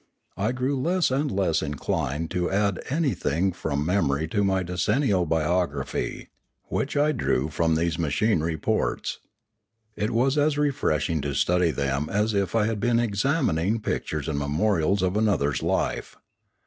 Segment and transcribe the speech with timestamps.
[0.35, 6.29] I grew less and less inclined to add anything from memory to my decennial biography,
[6.69, 9.19] which I drew from these machine reports.
[9.95, 14.39] It was as refreshing to study them as if I had been examining pictures and
[14.39, 16.17] memorials of another's life.